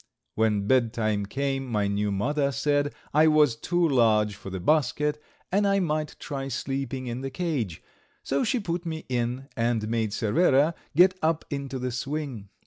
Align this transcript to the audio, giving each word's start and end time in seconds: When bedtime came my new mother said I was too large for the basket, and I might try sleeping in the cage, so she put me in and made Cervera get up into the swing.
When 0.33 0.65
bedtime 0.65 1.27
came 1.27 1.67
my 1.67 1.85
new 1.87 2.11
mother 2.11 2.51
said 2.51 2.95
I 3.13 3.27
was 3.27 3.55
too 3.55 3.87
large 3.87 4.33
for 4.33 4.49
the 4.49 4.59
basket, 4.59 5.21
and 5.51 5.67
I 5.67 5.79
might 5.79 6.15
try 6.17 6.47
sleeping 6.47 7.05
in 7.05 7.21
the 7.21 7.29
cage, 7.29 7.83
so 8.23 8.43
she 8.43 8.59
put 8.59 8.83
me 8.83 9.05
in 9.09 9.47
and 9.55 9.87
made 9.87 10.11
Cervera 10.11 10.73
get 10.95 11.19
up 11.21 11.45
into 11.51 11.77
the 11.77 11.91
swing. 11.91 12.49